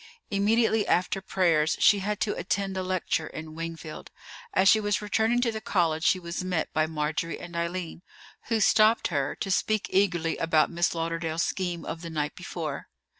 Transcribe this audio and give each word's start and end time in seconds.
Immediately 0.31 0.87
after 0.87 1.21
prayers 1.21 1.75
she 1.79 1.99
had 1.99 2.19
to 2.21 2.35
attend 2.35 2.75
a 2.75 2.81
lecture 2.81 3.27
in 3.27 3.53
Wingfield. 3.53 4.09
As 4.51 4.67
she 4.67 4.79
was 4.79 4.99
returning 4.99 5.41
to 5.41 5.51
the 5.51 5.61
college 5.61 6.03
she 6.03 6.17
was 6.19 6.43
met 6.43 6.73
by 6.73 6.87
Marjorie 6.87 7.39
and 7.39 7.55
Eileen, 7.55 8.01
who 8.47 8.61
stopped 8.61 9.09
her, 9.09 9.35
to 9.35 9.51
speak 9.51 9.85
eagerly 9.91 10.37
about 10.37 10.71
Miss 10.71 10.95
Lauderdale's 10.95 11.43
scheme 11.43 11.85
of 11.85 12.01
the 12.01 12.09
night 12.09 12.33
before. 12.35 12.87